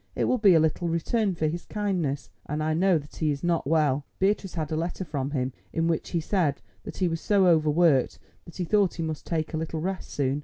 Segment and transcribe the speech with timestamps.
[0.15, 3.43] It will be a little return for his kindness, and I know that he is
[3.43, 4.03] not well.
[4.17, 8.17] Beatrice had a letter from him in which he said that he was so overworked
[8.45, 10.39] that he thought he must take a little rest soon.